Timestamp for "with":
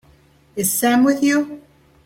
1.03-1.21